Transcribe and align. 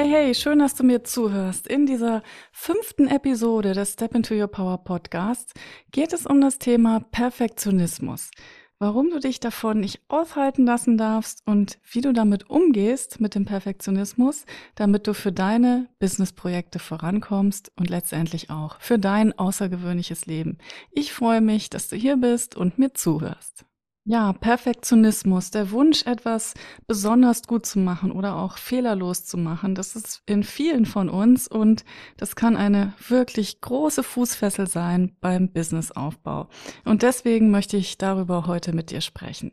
Hey, 0.00 0.08
hey, 0.08 0.32
schön, 0.32 0.60
dass 0.60 0.76
du 0.76 0.84
mir 0.84 1.02
zuhörst. 1.02 1.66
In 1.66 1.84
dieser 1.84 2.22
fünften 2.52 3.08
Episode 3.08 3.72
des 3.72 3.94
Step 3.94 4.14
into 4.14 4.32
Your 4.32 4.46
Power 4.46 4.78
Podcasts 4.78 5.52
geht 5.90 6.12
es 6.12 6.24
um 6.24 6.40
das 6.40 6.60
Thema 6.60 7.00
Perfektionismus. 7.10 8.30
Warum 8.78 9.10
du 9.10 9.18
dich 9.18 9.40
davon 9.40 9.80
nicht 9.80 10.00
aufhalten 10.06 10.66
lassen 10.66 10.98
darfst 10.98 11.42
und 11.46 11.80
wie 11.90 12.00
du 12.00 12.12
damit 12.12 12.48
umgehst 12.48 13.20
mit 13.20 13.34
dem 13.34 13.44
Perfektionismus, 13.44 14.46
damit 14.76 15.08
du 15.08 15.14
für 15.14 15.32
deine 15.32 15.88
Businessprojekte 15.98 16.78
vorankommst 16.78 17.72
und 17.74 17.90
letztendlich 17.90 18.50
auch 18.50 18.80
für 18.80 19.00
dein 19.00 19.36
außergewöhnliches 19.36 20.26
Leben. 20.26 20.58
Ich 20.92 21.12
freue 21.12 21.40
mich, 21.40 21.70
dass 21.70 21.88
du 21.88 21.96
hier 21.96 22.18
bist 22.18 22.54
und 22.54 22.78
mir 22.78 22.94
zuhörst. 22.94 23.67
Ja, 24.10 24.32
Perfektionismus, 24.32 25.50
der 25.50 25.70
Wunsch, 25.70 26.06
etwas 26.06 26.54
besonders 26.86 27.42
gut 27.42 27.66
zu 27.66 27.78
machen 27.78 28.10
oder 28.10 28.36
auch 28.36 28.56
fehlerlos 28.56 29.26
zu 29.26 29.36
machen, 29.36 29.74
das 29.74 29.96
ist 29.96 30.22
in 30.24 30.44
vielen 30.44 30.86
von 30.86 31.10
uns 31.10 31.46
und 31.46 31.84
das 32.16 32.34
kann 32.34 32.56
eine 32.56 32.94
wirklich 33.06 33.60
große 33.60 34.02
Fußfessel 34.02 34.66
sein 34.66 35.14
beim 35.20 35.52
Businessaufbau. 35.52 36.48
Und 36.86 37.02
deswegen 37.02 37.50
möchte 37.50 37.76
ich 37.76 37.98
darüber 37.98 38.46
heute 38.46 38.72
mit 38.72 38.92
dir 38.92 39.02
sprechen. 39.02 39.52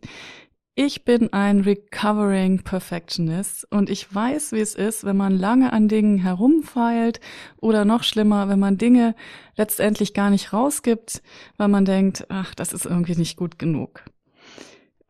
Ich 0.74 1.04
bin 1.04 1.34
ein 1.34 1.60
recovering 1.60 2.64
Perfectionist 2.64 3.68
und 3.72 3.90
ich 3.90 4.16
weiß, 4.16 4.54
wie 4.54 4.62
es 4.62 4.74
ist, 4.76 5.04
wenn 5.04 5.18
man 5.18 5.38
lange 5.38 5.74
an 5.74 5.90
Dingen 5.90 6.18
herumfeilt 6.18 7.20
oder 7.58 7.84
noch 7.84 8.04
schlimmer, 8.04 8.48
wenn 8.48 8.60
man 8.60 8.78
Dinge 8.78 9.16
letztendlich 9.58 10.14
gar 10.14 10.30
nicht 10.30 10.54
rausgibt, 10.54 11.22
weil 11.58 11.68
man 11.68 11.84
denkt, 11.84 12.28
ach, 12.30 12.56
das 12.56 12.72
ist 12.72 12.86
irgendwie 12.86 13.18
nicht 13.18 13.36
gut 13.36 13.60
genug. 13.60 14.06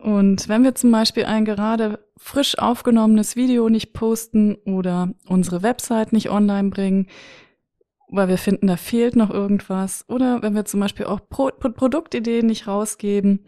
Und 0.05 0.47
wenn 0.49 0.63
wir 0.63 0.75
zum 0.75 0.91
Beispiel 0.91 1.25
ein 1.25 1.45
gerade 1.45 1.97
frisch 2.15 2.59
aufgenommenes 2.59 3.35
Video 3.35 3.69
nicht 3.69 3.91
posten 3.93 4.53
oder 4.53 5.15
unsere 5.27 5.63
Website 5.63 6.13
nicht 6.13 6.29
online 6.29 6.69
bringen, 6.69 7.07
weil 8.09 8.27
wir 8.27 8.37
finden, 8.37 8.67
da 8.67 8.77
fehlt 8.77 9.15
noch 9.15 9.31
irgendwas, 9.31 10.05
oder 10.07 10.43
wenn 10.43 10.53
wir 10.53 10.65
zum 10.65 10.79
Beispiel 10.79 11.07
auch 11.07 11.21
Pro 11.27 11.49
Produktideen 11.49 12.45
nicht 12.45 12.67
rausgeben, 12.67 13.47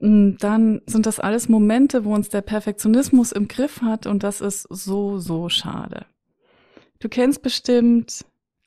hm, 0.00 0.38
dann 0.38 0.80
sind 0.86 1.04
das 1.04 1.20
alles 1.20 1.50
Momente, 1.50 2.06
wo 2.06 2.14
uns 2.14 2.30
der 2.30 2.40
Perfektionismus 2.40 3.30
im 3.30 3.46
Griff 3.46 3.82
hat 3.82 4.06
und 4.06 4.22
das 4.22 4.40
ist 4.40 4.62
so, 4.70 5.18
so 5.18 5.50
schade. 5.50 6.06
Du 7.00 7.10
kennst 7.10 7.42
bestimmt 7.42 8.24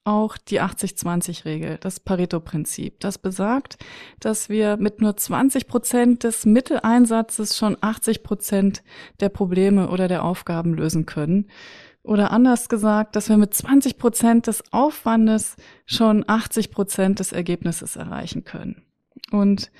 auch 0.07 0.37
die 0.37 0.61
80-20-Regel, 0.61 1.77
das 1.81 1.99
Pareto-Prinzip. 1.99 2.99
Das 3.01 3.17
besagt, 3.17 3.77
dass 4.21 4.47
wir 4.47 4.77
mit 4.77 5.01
nur 5.01 5.17
20 5.17 5.67
Prozent 5.67 6.23
des 6.23 6.45
Mitteleinsatzes 6.45 7.57
schon 7.57 7.77
80 7.81 8.23
Prozent 8.23 8.83
der 9.19 9.29
Probleme 9.29 9.89
oder 9.89 10.07
der 10.07 10.23
Aufgaben 10.23 10.73
lösen 10.73 11.05
können. 11.05 11.47
Oder 12.03 12.31
anders 12.31 12.69
gesagt, 12.69 13.17
dass 13.17 13.27
wir 13.27 13.35
mit 13.35 13.53
20 13.53 13.97
Prozent 13.97 14.47
des 14.47 14.63
Aufwandes 14.71 15.57
schon 15.85 16.23
80 16.25 16.71
Prozent 16.71 17.19
des 17.19 17.33
Ergebnisses 17.33 17.97
erreichen 17.97 18.45
können. 18.45 18.83
Und 19.31 19.71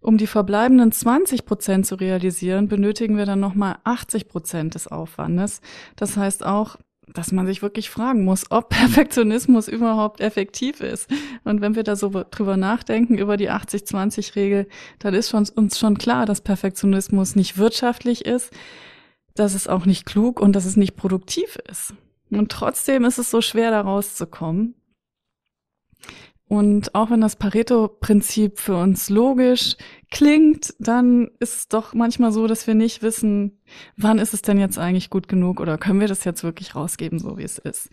um 0.00 0.16
die 0.16 0.26
verbleibenden 0.26 0.92
20 0.92 1.44
Prozent 1.44 1.86
zu 1.86 1.96
realisieren, 1.96 2.68
benötigen 2.68 3.18
wir 3.18 3.26
dann 3.26 3.40
nochmal 3.40 3.76
80 3.84 4.28
Prozent 4.28 4.74
des 4.74 4.88
Aufwandes. 4.88 5.60
Das 5.96 6.16
heißt 6.16 6.44
auch, 6.46 6.76
dass 7.06 7.32
man 7.32 7.46
sich 7.46 7.62
wirklich 7.62 7.90
fragen 7.90 8.24
muss, 8.24 8.50
ob 8.50 8.68
Perfektionismus 8.70 9.68
überhaupt 9.68 10.20
effektiv 10.20 10.80
ist. 10.80 11.08
Und 11.44 11.60
wenn 11.60 11.74
wir 11.74 11.82
da 11.82 11.96
so 11.96 12.10
drüber 12.30 12.56
nachdenken, 12.56 13.18
über 13.18 13.36
die 13.36 13.50
80-20-Regel, 13.50 14.68
dann 14.98 15.14
ist 15.14 15.34
uns 15.34 15.78
schon 15.78 15.98
klar, 15.98 16.26
dass 16.26 16.40
Perfektionismus 16.40 17.36
nicht 17.36 17.58
wirtschaftlich 17.58 18.24
ist, 18.24 18.52
dass 19.34 19.54
es 19.54 19.68
auch 19.68 19.86
nicht 19.86 20.06
klug 20.06 20.40
und 20.40 20.54
dass 20.54 20.64
es 20.64 20.76
nicht 20.76 20.96
produktiv 20.96 21.58
ist. 21.70 21.94
Und 22.30 22.50
trotzdem 22.50 23.04
ist 23.04 23.18
es 23.18 23.30
so 23.30 23.40
schwer, 23.40 23.70
da 23.70 23.80
rauszukommen. 23.80 24.74
Und 26.46 26.94
auch 26.94 27.10
wenn 27.10 27.22
das 27.22 27.36
Pareto-Prinzip 27.36 28.58
für 28.58 28.76
uns 28.76 29.08
logisch 29.08 29.76
klingt, 30.10 30.74
dann 30.78 31.30
ist 31.40 31.54
es 31.54 31.68
doch 31.68 31.94
manchmal 31.94 32.32
so, 32.32 32.46
dass 32.46 32.66
wir 32.66 32.74
nicht 32.74 33.02
wissen, 33.02 33.58
wann 33.96 34.18
ist 34.18 34.34
es 34.34 34.42
denn 34.42 34.58
jetzt 34.58 34.78
eigentlich 34.78 35.08
gut 35.08 35.26
genug 35.26 35.58
oder 35.58 35.78
können 35.78 36.00
wir 36.00 36.08
das 36.08 36.24
jetzt 36.24 36.44
wirklich 36.44 36.74
rausgeben, 36.74 37.18
so 37.18 37.38
wie 37.38 37.44
es 37.44 37.58
ist. 37.58 37.88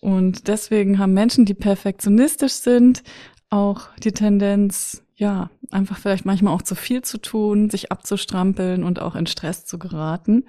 Und 0.00 0.48
deswegen 0.48 0.98
haben 0.98 1.12
Menschen, 1.12 1.44
die 1.44 1.54
perfektionistisch 1.54 2.54
sind, 2.54 3.02
auch 3.50 3.88
die 4.02 4.12
Tendenz, 4.12 5.02
ja, 5.16 5.50
einfach 5.70 5.98
vielleicht 5.98 6.24
manchmal 6.24 6.54
auch 6.54 6.62
zu 6.62 6.74
viel 6.74 7.02
zu 7.02 7.18
tun, 7.18 7.70
sich 7.70 7.92
abzustrampeln 7.92 8.82
und 8.82 9.00
auch 9.00 9.14
in 9.14 9.26
Stress 9.26 9.64
zu 9.64 9.78
geraten. 9.78 10.44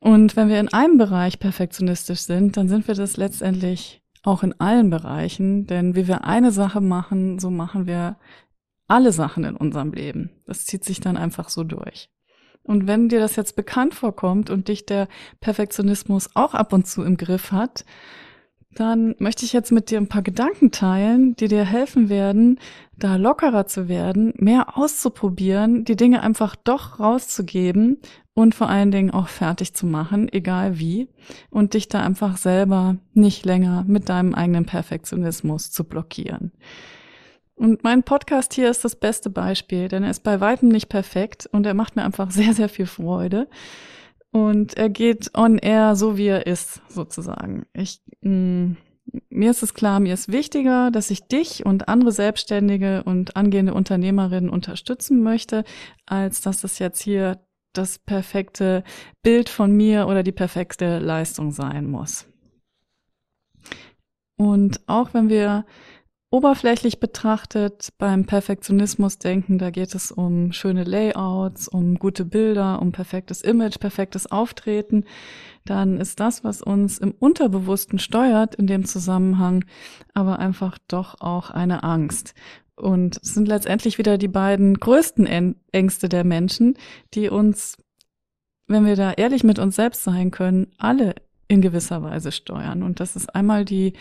Und 0.00 0.36
wenn 0.36 0.48
wir 0.48 0.60
in 0.60 0.72
einem 0.72 0.98
Bereich 0.98 1.38
perfektionistisch 1.38 2.20
sind, 2.20 2.56
dann 2.56 2.68
sind 2.68 2.86
wir 2.86 2.94
das 2.94 3.16
letztendlich 3.16 4.02
auch 4.22 4.42
in 4.42 4.58
allen 4.60 4.90
Bereichen, 4.90 5.66
denn 5.66 5.94
wie 5.94 6.08
wir 6.08 6.24
eine 6.24 6.50
Sache 6.50 6.80
machen, 6.80 7.38
so 7.38 7.50
machen 7.50 7.86
wir 7.86 8.16
alle 8.86 9.12
Sachen 9.12 9.44
in 9.44 9.56
unserem 9.56 9.92
Leben. 9.92 10.30
Das 10.46 10.64
zieht 10.64 10.84
sich 10.84 11.00
dann 11.00 11.16
einfach 11.16 11.48
so 11.48 11.64
durch. 11.64 12.10
Und 12.62 12.86
wenn 12.86 13.08
dir 13.08 13.20
das 13.20 13.36
jetzt 13.36 13.56
bekannt 13.56 13.94
vorkommt 13.94 14.50
und 14.50 14.68
dich 14.68 14.84
der 14.84 15.08
Perfektionismus 15.40 16.30
auch 16.34 16.54
ab 16.54 16.72
und 16.72 16.86
zu 16.86 17.02
im 17.02 17.16
Griff 17.16 17.52
hat, 17.52 17.84
dann 18.74 19.14
möchte 19.18 19.44
ich 19.44 19.52
jetzt 19.52 19.72
mit 19.72 19.90
dir 19.90 19.98
ein 19.98 20.08
paar 20.08 20.22
Gedanken 20.22 20.70
teilen, 20.70 21.34
die 21.36 21.48
dir 21.48 21.64
helfen 21.64 22.08
werden, 22.08 22.60
da 22.96 23.16
lockerer 23.16 23.66
zu 23.66 23.88
werden, 23.88 24.34
mehr 24.36 24.76
auszuprobieren, 24.76 25.84
die 25.84 25.96
Dinge 25.96 26.22
einfach 26.22 26.54
doch 26.56 27.00
rauszugeben 27.00 28.00
und 28.38 28.54
vor 28.54 28.68
allen 28.68 28.92
Dingen 28.92 29.10
auch 29.10 29.26
fertig 29.26 29.74
zu 29.74 29.84
machen, 29.84 30.32
egal 30.32 30.78
wie, 30.78 31.08
und 31.50 31.74
dich 31.74 31.88
da 31.88 32.04
einfach 32.04 32.36
selber 32.36 32.96
nicht 33.12 33.44
länger 33.44 33.84
mit 33.88 34.08
deinem 34.08 34.32
eigenen 34.32 34.64
Perfektionismus 34.64 35.72
zu 35.72 35.82
blockieren. 35.82 36.52
Und 37.56 37.82
mein 37.82 38.04
Podcast 38.04 38.54
hier 38.54 38.70
ist 38.70 38.84
das 38.84 38.94
beste 38.94 39.28
Beispiel, 39.28 39.88
denn 39.88 40.04
er 40.04 40.10
ist 40.10 40.22
bei 40.22 40.40
weitem 40.40 40.68
nicht 40.68 40.88
perfekt 40.88 41.48
und 41.50 41.66
er 41.66 41.74
macht 41.74 41.96
mir 41.96 42.04
einfach 42.04 42.30
sehr, 42.30 42.54
sehr 42.54 42.68
viel 42.68 42.86
Freude. 42.86 43.48
Und 44.30 44.76
er 44.76 44.88
geht 44.88 45.36
on 45.36 45.58
air 45.58 45.96
so, 45.96 46.16
wie 46.16 46.28
er 46.28 46.46
ist, 46.46 46.80
sozusagen. 46.88 47.66
Ich, 47.72 48.00
mh, 48.20 48.30
mm, 48.30 48.76
mir 49.30 49.50
ist 49.50 49.64
es 49.64 49.74
klar, 49.74 49.98
mir 49.98 50.14
ist 50.14 50.30
wichtiger, 50.30 50.92
dass 50.92 51.10
ich 51.10 51.26
dich 51.26 51.66
und 51.66 51.88
andere 51.88 52.12
Selbstständige 52.12 53.02
und 53.02 53.34
angehende 53.34 53.74
Unternehmerinnen 53.74 54.50
unterstützen 54.50 55.24
möchte, 55.24 55.64
als 56.06 56.40
dass 56.40 56.62
es 56.62 56.78
jetzt 56.78 57.00
hier 57.00 57.40
das 57.72 57.98
perfekte 57.98 58.84
Bild 59.22 59.48
von 59.48 59.72
mir 59.72 60.06
oder 60.06 60.22
die 60.22 60.32
perfekte 60.32 60.98
Leistung 60.98 61.52
sein 61.52 61.86
muss. 61.86 62.26
Und 64.36 64.80
auch 64.86 65.14
wenn 65.14 65.28
wir 65.28 65.64
oberflächlich 66.30 67.00
betrachtet 67.00 67.92
beim 67.98 68.26
Perfektionismus 68.26 69.18
denken, 69.18 69.58
da 69.58 69.70
geht 69.70 69.94
es 69.94 70.12
um 70.12 70.52
schöne 70.52 70.84
Layouts, 70.84 71.68
um 71.68 71.98
gute 71.98 72.24
Bilder, 72.24 72.82
um 72.82 72.92
perfektes 72.92 73.40
Image, 73.40 73.80
perfektes 73.80 74.30
Auftreten, 74.30 75.04
dann 75.64 75.98
ist 75.98 76.20
das, 76.20 76.44
was 76.44 76.60
uns 76.60 76.98
im 76.98 77.12
Unterbewussten 77.12 77.98
steuert 77.98 78.54
in 78.54 78.66
dem 78.66 78.84
Zusammenhang, 78.84 79.64
aber 80.12 80.38
einfach 80.38 80.78
doch 80.86 81.20
auch 81.20 81.50
eine 81.50 81.82
Angst. 81.82 82.34
Und 82.78 83.18
es 83.22 83.34
sind 83.34 83.48
letztendlich 83.48 83.98
wieder 83.98 84.18
die 84.18 84.28
beiden 84.28 84.74
größten 84.74 85.54
Ängste 85.72 86.08
der 86.08 86.24
Menschen, 86.24 86.78
die 87.14 87.28
uns, 87.28 87.76
wenn 88.66 88.86
wir 88.86 88.96
da 88.96 89.12
ehrlich 89.12 89.42
mit 89.42 89.58
uns 89.58 89.76
selbst 89.76 90.04
sein 90.04 90.30
können, 90.30 90.68
alle 90.78 91.16
in 91.48 91.60
gewisser 91.60 92.02
Weise 92.02 92.30
steuern. 92.30 92.82
Und 92.82 93.00
das 93.00 93.16
ist 93.16 93.34
einmal 93.34 93.64
die 93.64 93.94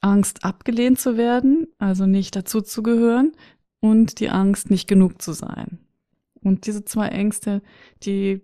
Angst, 0.00 0.44
abgelehnt 0.44 1.00
zu 1.00 1.16
werden, 1.16 1.66
also 1.78 2.06
nicht 2.06 2.36
dazu 2.36 2.60
zu 2.60 2.82
gehören, 2.82 3.32
und 3.80 4.20
die 4.20 4.28
Angst, 4.28 4.70
nicht 4.70 4.86
genug 4.86 5.20
zu 5.20 5.32
sein. 5.32 5.80
Und 6.40 6.66
diese 6.66 6.84
zwei 6.84 7.08
Ängste, 7.08 7.62
die, 8.04 8.40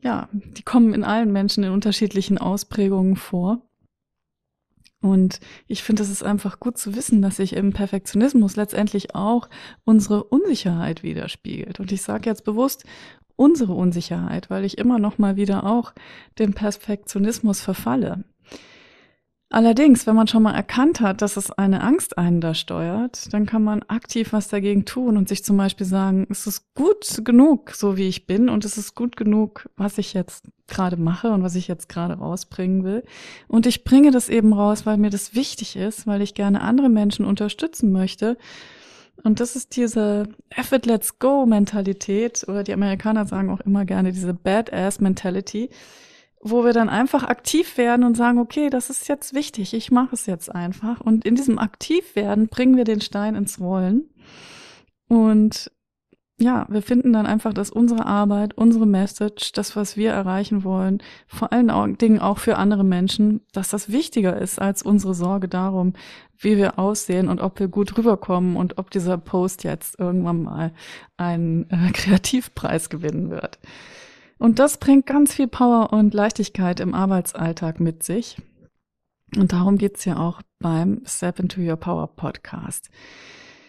ja, 0.00 0.28
die 0.32 0.62
kommen 0.62 0.94
in 0.94 1.02
allen 1.02 1.32
Menschen 1.32 1.64
in 1.64 1.72
unterschiedlichen 1.72 2.38
Ausprägungen 2.38 3.16
vor. 3.16 3.62
Und 5.04 5.38
ich 5.66 5.82
finde, 5.82 6.02
es 6.02 6.08
ist 6.08 6.22
einfach 6.22 6.60
gut 6.60 6.78
zu 6.78 6.96
wissen, 6.96 7.20
dass 7.20 7.36
sich 7.36 7.52
im 7.52 7.74
Perfektionismus 7.74 8.56
letztendlich 8.56 9.14
auch 9.14 9.50
unsere 9.84 10.24
Unsicherheit 10.24 11.02
widerspiegelt. 11.02 11.78
Und 11.78 11.92
ich 11.92 12.00
sage 12.00 12.30
jetzt 12.30 12.42
bewusst 12.42 12.84
unsere 13.36 13.74
Unsicherheit, 13.74 14.48
weil 14.48 14.64
ich 14.64 14.78
immer 14.78 14.98
noch 14.98 15.18
mal 15.18 15.36
wieder 15.36 15.66
auch 15.66 15.92
dem 16.38 16.54
Perfektionismus 16.54 17.60
verfalle. 17.60 18.24
Allerdings, 19.50 20.06
wenn 20.06 20.16
man 20.16 20.26
schon 20.26 20.42
mal 20.42 20.54
erkannt 20.54 21.02
hat, 21.02 21.20
dass 21.20 21.36
es 21.36 21.50
eine 21.50 21.82
Angst 21.82 22.16
einen 22.16 22.40
da 22.40 22.54
steuert, 22.54 23.30
dann 23.34 23.44
kann 23.44 23.62
man 23.62 23.82
aktiv 23.82 24.32
was 24.32 24.48
dagegen 24.48 24.86
tun 24.86 25.18
und 25.18 25.28
sich 25.28 25.44
zum 25.44 25.58
Beispiel 25.58 25.86
sagen, 25.86 26.26
es 26.30 26.46
ist 26.46 26.72
gut 26.74 27.20
genug, 27.26 27.72
so 27.72 27.98
wie 27.98 28.08
ich 28.08 28.26
bin 28.26 28.48
und 28.48 28.64
es 28.64 28.78
ist 28.78 28.94
gut 28.94 29.18
genug, 29.18 29.68
was 29.76 29.98
ich 29.98 30.14
jetzt 30.14 30.48
gerade 30.66 30.96
mache 30.96 31.30
und 31.30 31.42
was 31.42 31.54
ich 31.54 31.68
jetzt 31.68 31.88
gerade 31.88 32.14
rausbringen 32.14 32.84
will. 32.84 33.04
Und 33.48 33.66
ich 33.66 33.84
bringe 33.84 34.10
das 34.10 34.28
eben 34.28 34.52
raus, 34.52 34.86
weil 34.86 34.96
mir 34.96 35.10
das 35.10 35.34
wichtig 35.34 35.76
ist, 35.76 36.06
weil 36.06 36.22
ich 36.22 36.34
gerne 36.34 36.60
andere 36.62 36.88
Menschen 36.88 37.24
unterstützen 37.24 37.92
möchte. 37.92 38.36
Und 39.22 39.40
das 39.40 39.56
ist 39.56 39.76
diese 39.76 40.28
Effort 40.50 40.86
Let's 40.86 41.18
Go 41.18 41.46
Mentalität 41.46 42.44
oder 42.48 42.64
die 42.64 42.72
Amerikaner 42.72 43.26
sagen 43.26 43.50
auch 43.50 43.60
immer 43.60 43.84
gerne 43.84 44.12
diese 44.12 44.34
Badass 44.34 45.00
Mentality 45.00 45.70
wo 46.46 46.62
wir 46.62 46.74
dann 46.74 46.90
einfach 46.90 47.24
aktiv 47.24 47.78
werden 47.78 48.04
und 48.04 48.18
sagen, 48.18 48.38
okay, 48.38 48.68
das 48.68 48.90
ist 48.90 49.08
jetzt 49.08 49.34
wichtig, 49.34 49.72
ich 49.72 49.90
mache 49.90 50.14
es 50.14 50.26
jetzt 50.26 50.54
einfach. 50.54 51.00
Und 51.00 51.24
in 51.24 51.36
diesem 51.36 51.58
Aktivwerden 51.58 52.48
bringen 52.48 52.76
wir 52.76 52.84
den 52.84 53.00
Stein 53.00 53.34
ins 53.34 53.58
Rollen. 53.58 54.10
Und 55.08 55.72
ja, 56.40 56.66
wir 56.68 56.82
finden 56.82 57.12
dann 57.12 57.26
einfach, 57.26 57.54
dass 57.54 57.70
unsere 57.70 58.06
Arbeit, 58.06 58.54
unsere 58.54 58.86
Message, 58.86 59.52
das, 59.52 59.76
was 59.76 59.96
wir 59.96 60.10
erreichen 60.10 60.64
wollen, 60.64 61.00
vor 61.28 61.52
allen 61.52 61.96
Dingen 61.96 62.18
auch 62.18 62.38
für 62.38 62.56
andere 62.56 62.82
Menschen, 62.82 63.42
dass 63.52 63.68
das 63.68 63.92
wichtiger 63.92 64.36
ist 64.36 64.60
als 64.60 64.82
unsere 64.82 65.14
Sorge 65.14 65.46
darum, 65.46 65.92
wie 66.38 66.56
wir 66.56 66.78
aussehen 66.78 67.28
und 67.28 67.40
ob 67.40 67.60
wir 67.60 67.68
gut 67.68 67.96
rüberkommen 67.96 68.56
und 68.56 68.78
ob 68.78 68.90
dieser 68.90 69.16
Post 69.16 69.62
jetzt 69.62 69.98
irgendwann 70.00 70.42
mal 70.42 70.72
einen 71.16 71.70
äh, 71.70 71.90
Kreativpreis 71.92 72.90
gewinnen 72.90 73.30
wird. 73.30 73.60
Und 74.36 74.58
das 74.58 74.78
bringt 74.78 75.06
ganz 75.06 75.34
viel 75.34 75.46
Power 75.46 75.92
und 75.92 76.14
Leichtigkeit 76.14 76.80
im 76.80 76.94
Arbeitsalltag 76.94 77.78
mit 77.78 78.02
sich. 78.02 78.36
Und 79.36 79.52
darum 79.52 79.78
geht's 79.78 80.04
ja 80.04 80.16
auch 80.16 80.42
beim 80.58 81.02
Step 81.06 81.38
into 81.38 81.60
Your 81.60 81.76
Power 81.76 82.08
Podcast. 82.08 82.90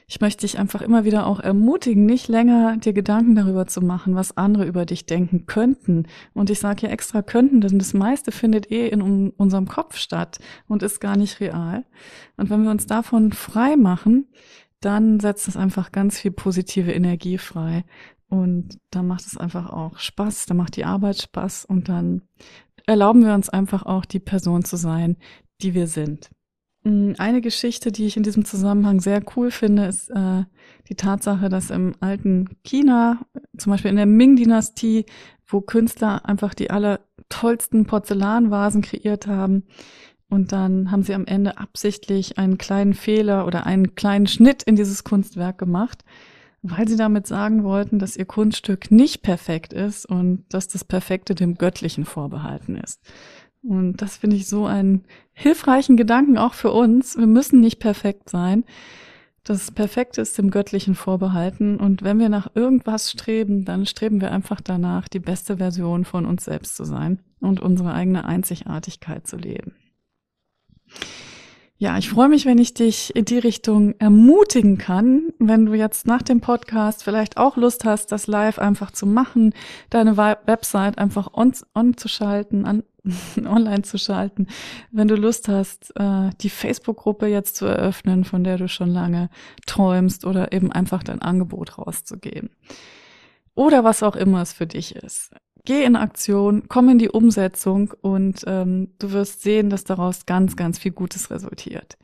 Ich 0.08 0.22
möchte 0.22 0.42
dich 0.42 0.60
einfach 0.60 0.82
immer 0.82 1.04
wieder 1.04 1.26
auch 1.26 1.40
ermutigen, 1.40 2.06
nicht 2.06 2.28
länger 2.28 2.78
dir 2.78 2.94
Gedanken 2.94 3.36
darüber 3.36 3.66
zu 3.66 3.82
machen, 3.82 4.14
was 4.14 4.38
andere 4.38 4.66
über 4.66 4.86
dich 4.86 5.08
denken 5.08 5.48
könnten. 5.48 6.06
Und 6.34 6.52
ich 6.52 6.60
sage 6.60 6.82
hier 6.82 6.92
extra 6.92 7.24
könnten, 7.24 7.60
denn 7.60 7.80
das 7.80 7.94
meiste 7.96 8.32
findet 8.32 8.72
eh 8.72 8.88
in 8.88 9.02
unserem 9.32 9.68
Kopf 9.68 9.98
statt 9.98 10.38
und 10.68 10.84
ist 10.84 11.00
gar 11.00 11.18
nicht 11.18 11.40
real. 11.40 11.86
Und 12.38 12.52
wenn 12.52 12.64
wir 12.64 12.70
uns 12.70 12.86
davon 12.86 13.32
frei 13.32 13.78
machen, 13.78 14.28
dann 14.80 15.20
setzt 15.20 15.48
es 15.48 15.58
einfach 15.58 15.92
ganz 15.92 16.20
viel 16.20 16.32
positive 16.32 16.92
Energie 16.92 17.40
frei. 17.40 17.84
Und 18.28 18.78
da 18.92 19.02
macht 19.02 19.26
es 19.26 19.38
einfach 19.38 19.72
auch 19.72 19.98
Spaß, 19.98 20.46
da 20.46 20.54
macht 20.54 20.76
die 20.76 20.86
Arbeit 20.86 21.22
Spaß 21.22 21.66
und 21.66 21.90
dann 21.90 22.22
erlauben 22.86 23.26
wir 23.26 23.34
uns 23.34 23.50
einfach 23.50 23.84
auch 23.84 24.06
die 24.06 24.20
Person 24.20 24.64
zu 24.64 24.78
sein, 24.78 25.18
die 25.62 25.74
wir 25.74 25.88
sind. 25.88 26.30
Mm, 26.86 27.14
eine 27.18 27.42
Geschichte, 27.42 27.92
die 27.92 28.06
ich 28.06 28.16
in 28.16 28.24
diesem 28.24 28.46
Zusammenhang 28.46 29.02
sehr 29.02 29.22
cool 29.36 29.52
finde, 29.52 29.86
ist 29.86 30.10
äh, 30.12 30.44
die 30.88 30.96
Tatsache, 30.96 31.50
dass 31.50 31.72
im 31.72 31.96
alten 32.00 32.56
China, 32.64 33.26
zum 33.58 33.72
Beispiel 33.72 33.92
in 33.92 33.98
der 33.98 34.06
Ming-Dynastie, 34.06 35.06
wo 35.48 35.62
Künstler 35.62 36.26
einfach 36.26 36.54
die 36.54 36.70
allertollsten 36.70 37.86
Porzellanvasen 37.86 38.82
kreiert 38.82 39.28
haben, 39.28 39.64
und 40.28 40.52
dann 40.52 40.92
haben 40.92 41.04
sie 41.04 41.14
am 41.14 41.26
Ende 41.26 41.58
absichtlich 41.58 42.38
einen 42.38 42.58
kleinen 42.58 42.94
Fehler 42.94 43.46
oder 43.46 43.66
einen 43.66 43.96
kleinen 43.96 44.28
Schnitt 44.28 44.64
in 44.64 44.76
dieses 44.76 45.04
Kunstwerk 45.04 45.58
gemacht, 45.58 46.04
weil 46.62 46.88
sie 46.88 46.98
damit 46.98 47.28
sagen 47.28 47.64
wollten, 47.64 48.00
dass 48.00 48.18
ihr 48.18 48.26
Kunststück 48.26 48.90
nicht 48.90 49.22
perfekt 49.22 49.72
ist 49.72 50.06
und 50.06 50.46
dass 50.50 50.68
das 50.68 50.84
Perfekte 50.84 51.36
dem 51.36 51.56
Göttlichen 51.56 52.06
vorbehalten 52.06 52.76
ist. 52.76 53.02
Und 53.68 53.98
das 54.02 54.18
finde 54.18 54.36
ich 54.36 54.48
so 54.48 54.66
einen 54.66 55.04
hilfreichen 55.34 55.98
Gedanken 55.98 56.38
auch 56.38 56.54
für 56.54 56.72
uns. 56.72 57.18
Wir 57.18 57.28
müssen 57.28 57.60
nicht 57.60 57.80
perfekt 57.80 58.30
sein. 58.30 58.64
Das 59.44 59.72
Perfekte 59.72 60.22
ist 60.22 60.38
dem 60.38 60.50
Göttlichen 60.50 60.96
vorbehalten. 60.96 61.78
Und 61.78 62.04
wenn 62.04 62.20
wir 62.20 62.30
nach 62.30 62.50
irgendwas 62.56 63.12
streben, 63.12 63.64
dann 63.66 63.86
streben 63.86 64.22
wir 64.22 64.32
einfach 64.32 64.62
danach, 64.62 65.08
die 65.08 65.20
beste 65.20 65.58
Version 65.58 66.06
von 66.06 66.26
uns 66.26 66.46
selbst 66.46 66.76
zu 66.76 66.84
sein 66.84 67.20
und 67.40 67.60
unsere 67.60 67.94
eigene 67.94 68.26
Einzigartigkeit 68.26 69.28
zu 69.28 69.38
leben. 69.38 69.76
Ja, 71.78 71.98
ich 71.98 72.10
freue 72.10 72.30
mich, 72.30 72.46
wenn 72.46 72.58
ich 72.58 72.74
dich 72.74 73.14
in 73.18 73.26
die 73.26 73.38
Richtung 73.38 73.96
ermutigen 74.00 74.78
kann, 74.78 75.34
wenn 75.40 75.66
du 75.66 75.74
jetzt 75.74 76.08
nach 76.08 76.22
dem 76.22 76.40
Podcast 76.40 77.04
vielleicht 77.04 77.36
auch 77.36 77.58
Lust 77.58 77.84
hast, 77.84 78.14
das 78.14 78.28
live 78.28 78.60
einfach 78.60 78.92
zu 78.92 79.06
machen, 79.06 79.54
deine 79.90 80.16
Website 80.16 80.98
einfach 80.98 81.34
on, 81.34 81.52
on 81.74 81.98
zu 81.98 82.08
schalten, 82.08 82.64
an, 82.64 82.84
online 83.46 83.82
zu 83.82 83.98
schalten, 83.98 84.48
wenn 84.92 85.10
du 85.10 85.16
Lust 85.16 85.50
hast, 85.50 85.92
äh, 85.98 86.30
die 86.40 86.50
Facebook-Gruppe 86.50 87.28
jetzt 87.28 87.58
zu 87.58 87.66
eröffnen, 87.66 88.24
von 88.24 88.46
der 88.46 88.58
du 88.58 88.70
schon 88.70 88.90
lange 88.90 89.30
träumst 89.68 90.24
oder 90.24 90.54
eben 90.54 90.72
einfach 90.72 91.04
dein 91.04 91.22
Angebot 91.22 91.78
rauszugeben. 91.78 92.52
Oder 93.54 93.84
was 93.84 94.02
auch 94.02 94.16
immer 94.16 94.42
es 94.42 94.54
für 94.54 94.66
dich 94.66 94.96
ist. 94.96 95.32
Geh 95.66 95.84
in 95.84 95.96
Aktion, 95.96 96.64
komm 96.68 96.90
in 96.90 97.00
die 97.00 97.10
Umsetzung 97.10 97.94
und 98.02 98.44
ähm, 98.46 98.94
du 99.00 99.12
wirst 99.12 99.42
sehen, 99.42 99.72
dass 99.72 99.84
daraus 99.84 100.28
ganz, 100.28 100.56
ganz 100.56 100.78
viel 100.78 100.92
Gutes 100.92 101.32
resultiert. 101.32 101.98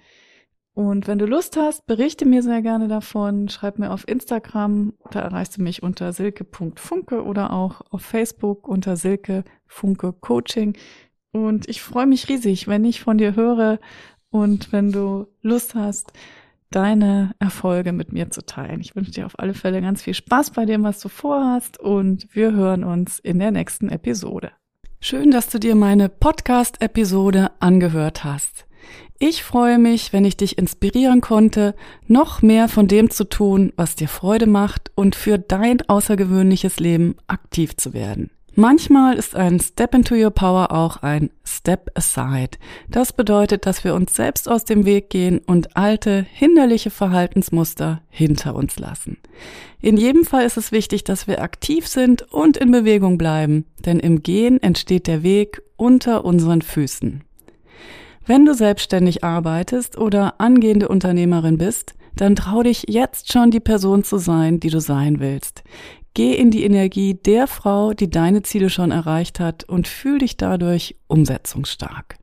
Und 0.73 1.07
wenn 1.07 1.19
du 1.19 1.25
Lust 1.25 1.57
hast, 1.57 1.85
berichte 1.85 2.25
mir 2.25 2.41
sehr 2.41 2.61
gerne 2.61 2.87
davon, 2.87 3.49
schreib 3.49 3.77
mir 3.77 3.91
auf 3.91 4.07
Instagram, 4.07 4.93
da 5.11 5.19
erreichst 5.19 5.57
du 5.57 5.61
mich 5.61 5.83
unter 5.83 6.11
silke.funke 6.11 7.23
oder 7.23 7.51
auch 7.51 7.81
auf 7.91 8.01
Facebook 8.01 8.67
unter 8.67 8.95
Silke 8.95 9.43
Funke 9.67 10.13
Coaching. 10.13 10.75
Und 11.31 11.69
ich 11.69 11.81
freue 11.81 12.07
mich 12.07 12.29
riesig, 12.29 12.67
wenn 12.67 12.83
ich 12.83 13.01
von 13.01 13.17
dir 13.17 13.35
höre 13.35 13.79
und 14.29 14.71
wenn 14.71 14.91
du 14.91 15.27
Lust 15.41 15.75
hast, 15.75 16.13
deine 16.71 17.35
Erfolge 17.39 17.91
mit 17.91 18.11
mir 18.11 18.31
zu 18.31 18.45
teilen. 18.45 18.81
Ich 18.81 18.95
wünsche 18.95 19.11
dir 19.11 19.25
auf 19.25 19.37
alle 19.37 19.53
Fälle 19.53 19.81
ganz 19.81 20.01
viel 20.01 20.13
Spaß 20.13 20.51
bei 20.51 20.65
dem, 20.65 20.83
was 20.83 20.99
du 20.99 21.09
vorhast 21.09 21.79
und 21.79 22.27
wir 22.33 22.53
hören 22.53 22.83
uns 22.83 23.19
in 23.19 23.39
der 23.39 23.51
nächsten 23.51 23.89
Episode. 23.89 24.51
Schön, 24.99 25.31
dass 25.31 25.49
du 25.49 25.59
dir 25.59 25.75
meine 25.75 26.09
Podcast-Episode 26.09 27.51
angehört 27.59 28.23
hast. 28.23 28.65
Ich 29.19 29.43
freue 29.43 29.77
mich, 29.77 30.13
wenn 30.13 30.25
ich 30.25 30.37
dich 30.37 30.57
inspirieren 30.57 31.21
konnte, 31.21 31.75
noch 32.07 32.41
mehr 32.41 32.67
von 32.67 32.87
dem 32.87 33.11
zu 33.11 33.25
tun, 33.25 33.71
was 33.75 33.95
dir 33.95 34.07
Freude 34.07 34.47
macht 34.47 34.91
und 34.95 35.15
für 35.15 35.37
dein 35.37 35.81
außergewöhnliches 35.87 36.79
Leben 36.79 37.15
aktiv 37.27 37.77
zu 37.77 37.93
werden. 37.93 38.31
Manchmal 38.55 39.15
ist 39.15 39.33
ein 39.33 39.61
Step 39.61 39.95
into 39.95 40.13
Your 40.13 40.31
Power 40.31 40.71
auch 40.71 40.97
ein 40.97 41.29
Step 41.45 41.89
Aside. 41.95 42.57
Das 42.89 43.13
bedeutet, 43.13 43.65
dass 43.65 43.85
wir 43.85 43.95
uns 43.95 44.13
selbst 44.13 44.49
aus 44.49 44.65
dem 44.65 44.85
Weg 44.85 45.09
gehen 45.09 45.39
und 45.39 45.77
alte, 45.77 46.25
hinderliche 46.33 46.89
Verhaltensmuster 46.89 48.01
hinter 48.09 48.55
uns 48.55 48.77
lassen. 48.77 49.17
In 49.79 49.95
jedem 49.95 50.25
Fall 50.25 50.45
ist 50.45 50.57
es 50.57 50.73
wichtig, 50.73 51.05
dass 51.05 51.27
wir 51.27 51.41
aktiv 51.41 51.87
sind 51.87 52.23
und 52.33 52.57
in 52.57 52.71
Bewegung 52.71 53.17
bleiben, 53.17 53.65
denn 53.85 53.99
im 54.01 54.21
Gehen 54.21 54.61
entsteht 54.61 55.07
der 55.07 55.23
Weg 55.23 55.61
unter 55.77 56.25
unseren 56.25 56.61
Füßen. 56.61 57.23
Wenn 58.25 58.45
du 58.45 58.53
selbstständig 58.53 59.23
arbeitest 59.23 59.97
oder 59.97 60.41
angehende 60.41 60.89
Unternehmerin 60.89 61.57
bist, 61.57 61.95
dann 62.15 62.35
trau 62.35 62.61
dich 62.61 62.85
jetzt 62.87 63.31
schon 63.31 63.51
die 63.51 63.59
Person 63.59 64.03
zu 64.03 64.17
sein, 64.17 64.59
die 64.59 64.69
du 64.69 64.81
sein 64.81 65.19
willst. 65.19 65.63
Geh 66.13 66.33
in 66.33 66.51
die 66.51 66.63
Energie 66.63 67.13
der 67.13 67.47
Frau, 67.47 67.93
die 67.93 68.09
deine 68.09 68.43
Ziele 68.43 68.69
schon 68.69 68.91
erreicht 68.91 69.39
hat 69.39 69.63
und 69.63 69.87
fühl 69.87 70.19
dich 70.19 70.37
dadurch 70.37 70.95
umsetzungsstark. 71.07 72.17